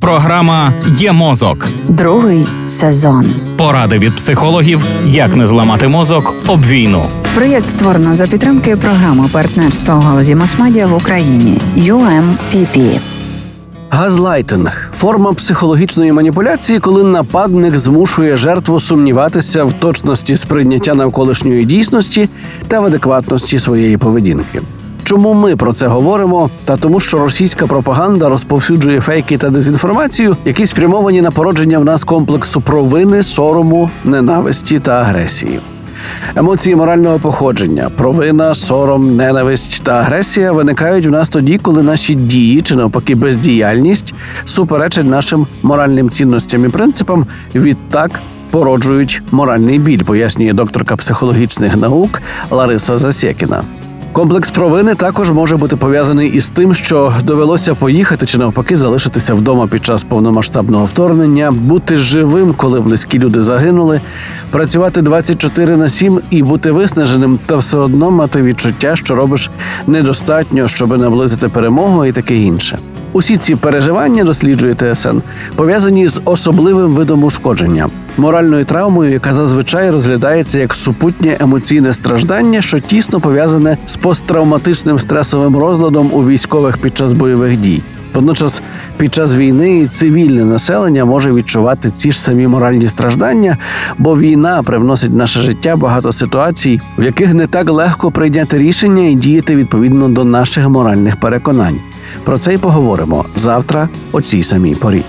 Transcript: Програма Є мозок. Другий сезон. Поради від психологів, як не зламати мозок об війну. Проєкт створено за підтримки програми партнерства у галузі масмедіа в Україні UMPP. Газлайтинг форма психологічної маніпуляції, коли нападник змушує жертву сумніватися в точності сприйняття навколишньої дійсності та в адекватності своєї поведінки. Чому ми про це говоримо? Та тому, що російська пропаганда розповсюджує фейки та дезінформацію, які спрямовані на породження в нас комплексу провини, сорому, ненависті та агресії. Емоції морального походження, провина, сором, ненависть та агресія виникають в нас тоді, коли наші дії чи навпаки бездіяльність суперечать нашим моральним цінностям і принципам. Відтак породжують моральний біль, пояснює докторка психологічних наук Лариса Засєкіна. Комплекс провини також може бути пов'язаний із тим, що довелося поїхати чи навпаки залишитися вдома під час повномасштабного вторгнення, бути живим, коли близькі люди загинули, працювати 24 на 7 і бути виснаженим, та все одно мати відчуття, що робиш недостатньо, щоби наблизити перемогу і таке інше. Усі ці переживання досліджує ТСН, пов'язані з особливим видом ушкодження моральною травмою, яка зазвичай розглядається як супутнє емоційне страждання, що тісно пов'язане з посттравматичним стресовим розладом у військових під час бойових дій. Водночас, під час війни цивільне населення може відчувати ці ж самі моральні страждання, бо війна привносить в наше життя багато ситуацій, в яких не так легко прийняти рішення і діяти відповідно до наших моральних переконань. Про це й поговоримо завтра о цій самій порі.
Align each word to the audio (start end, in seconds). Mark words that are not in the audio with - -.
Програма 0.00 0.72
Є 0.98 1.12
мозок. 1.12 1.68
Другий 1.88 2.46
сезон. 2.66 3.26
Поради 3.56 3.98
від 3.98 4.16
психологів, 4.16 4.80
як 5.06 5.36
не 5.36 5.46
зламати 5.46 5.88
мозок 5.88 6.34
об 6.46 6.66
війну. 6.66 7.02
Проєкт 7.34 7.68
створено 7.68 8.14
за 8.14 8.26
підтримки 8.26 8.76
програми 8.76 9.24
партнерства 9.32 9.94
у 9.94 10.00
галузі 10.00 10.34
масмедіа 10.34 10.86
в 10.86 10.94
Україні 10.94 11.58
UMPP. 11.76 13.00
Газлайтинг 13.90 14.90
форма 14.96 15.32
психологічної 15.32 16.12
маніпуляції, 16.12 16.78
коли 16.78 17.04
нападник 17.04 17.78
змушує 17.78 18.36
жертву 18.36 18.80
сумніватися 18.80 19.64
в 19.64 19.72
точності 19.72 20.36
сприйняття 20.36 20.94
навколишньої 20.94 21.64
дійсності 21.64 22.28
та 22.68 22.80
в 22.80 22.84
адекватності 22.84 23.58
своєї 23.58 23.96
поведінки. 23.96 24.60
Чому 25.10 25.34
ми 25.34 25.56
про 25.56 25.72
це 25.72 25.86
говоримо? 25.86 26.50
Та 26.64 26.76
тому, 26.76 27.00
що 27.00 27.18
російська 27.18 27.66
пропаганда 27.66 28.28
розповсюджує 28.28 29.00
фейки 29.00 29.38
та 29.38 29.50
дезінформацію, 29.50 30.36
які 30.44 30.66
спрямовані 30.66 31.22
на 31.22 31.30
породження 31.30 31.78
в 31.78 31.84
нас 31.84 32.04
комплексу 32.04 32.60
провини, 32.60 33.22
сорому, 33.22 33.90
ненависті 34.04 34.78
та 34.78 34.92
агресії. 34.92 35.60
Емоції 36.36 36.76
морального 36.76 37.18
походження, 37.18 37.90
провина, 37.96 38.54
сором, 38.54 39.16
ненависть 39.16 39.82
та 39.82 39.92
агресія 39.92 40.52
виникають 40.52 41.06
в 41.06 41.10
нас 41.10 41.28
тоді, 41.28 41.58
коли 41.58 41.82
наші 41.82 42.14
дії 42.14 42.62
чи 42.62 42.76
навпаки 42.76 43.14
бездіяльність 43.14 44.14
суперечать 44.44 45.06
нашим 45.06 45.46
моральним 45.62 46.10
цінностям 46.10 46.64
і 46.64 46.68
принципам. 46.68 47.26
Відтак 47.54 48.10
породжують 48.50 49.22
моральний 49.30 49.78
біль, 49.78 50.02
пояснює 50.02 50.52
докторка 50.52 50.96
психологічних 50.96 51.76
наук 51.76 52.22
Лариса 52.50 52.98
Засєкіна. 52.98 53.62
Комплекс 54.12 54.50
провини 54.50 54.94
також 54.94 55.30
може 55.30 55.56
бути 55.56 55.76
пов'язаний 55.76 56.30
із 56.30 56.48
тим, 56.50 56.74
що 56.74 57.12
довелося 57.24 57.74
поїхати 57.74 58.26
чи 58.26 58.38
навпаки 58.38 58.76
залишитися 58.76 59.34
вдома 59.34 59.66
під 59.66 59.84
час 59.84 60.04
повномасштабного 60.04 60.84
вторгнення, 60.84 61.50
бути 61.50 61.96
живим, 61.96 62.54
коли 62.56 62.80
близькі 62.80 63.18
люди 63.18 63.40
загинули, 63.40 64.00
працювати 64.50 65.02
24 65.02 65.76
на 65.76 65.88
7 65.88 66.20
і 66.30 66.42
бути 66.42 66.72
виснаженим, 66.72 67.38
та 67.46 67.56
все 67.56 67.78
одно 67.78 68.10
мати 68.10 68.42
відчуття, 68.42 68.96
що 68.96 69.14
робиш 69.14 69.50
недостатньо, 69.86 70.68
щоби 70.68 70.96
наблизити 70.96 71.48
перемогу 71.48 72.04
і 72.04 72.12
таке 72.12 72.36
інше. 72.36 72.78
Усі 73.12 73.36
ці 73.36 73.54
переживання 73.54 74.24
досліджує 74.24 74.74
ТСН, 74.74 75.18
пов'язані 75.56 76.08
з 76.08 76.20
особливим 76.24 76.92
видом 76.92 77.24
ушкодження 77.24 77.88
моральною 78.16 78.64
травмою, 78.64 79.12
яка 79.12 79.32
зазвичай 79.32 79.90
розглядається 79.90 80.60
як 80.60 80.74
супутнє 80.74 81.36
емоційне 81.40 81.94
страждання, 81.94 82.62
що 82.62 82.78
тісно 82.78 83.20
пов'язане 83.20 83.76
з 83.86 83.96
посттравматичним 83.96 84.98
стресовим 84.98 85.56
розладом 85.56 86.10
у 86.12 86.26
військових 86.26 86.78
під 86.78 86.96
час 86.96 87.12
бойових 87.12 87.56
дій. 87.56 87.82
Водночас, 88.14 88.62
під 88.96 89.14
час 89.14 89.34
війни 89.34 89.88
цивільне 89.88 90.44
населення 90.44 91.04
може 91.04 91.32
відчувати 91.32 91.90
ці 91.90 92.12
ж 92.12 92.20
самі 92.20 92.46
моральні 92.46 92.88
страждання, 92.88 93.56
бо 93.98 94.18
війна 94.18 94.62
привносить 94.62 95.10
в 95.10 95.14
наше 95.14 95.40
життя 95.40 95.76
багато 95.76 96.12
ситуацій, 96.12 96.80
в 96.98 97.02
яких 97.02 97.34
не 97.34 97.46
так 97.46 97.70
легко 97.70 98.10
прийняти 98.10 98.58
рішення 98.58 99.02
і 99.02 99.14
діяти 99.14 99.56
відповідно 99.56 100.08
до 100.08 100.24
наших 100.24 100.68
моральних 100.68 101.16
переконань. 101.16 101.80
Про 102.24 102.38
це 102.38 102.54
й 102.54 102.58
поговоримо 102.58 103.24
завтра 103.36 103.88
о 104.12 104.22
цій 104.22 104.42
самій 104.42 104.74
порі. 104.74 105.04